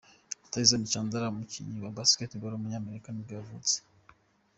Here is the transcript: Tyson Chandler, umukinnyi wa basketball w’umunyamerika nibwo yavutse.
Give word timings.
Tyson 0.51 0.83
Chandler, 0.91 1.29
umukinnyi 1.33 1.77
wa 1.83 1.95
basketball 1.99 2.53
w’umunyamerika 2.53 3.07
nibwo 3.11 3.31
yavutse. 3.39 3.75